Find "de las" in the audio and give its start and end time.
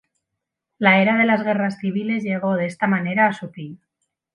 1.15-1.43